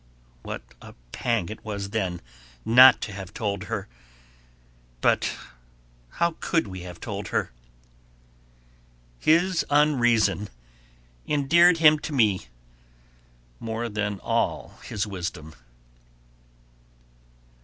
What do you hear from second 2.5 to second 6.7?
not to have told her, but how could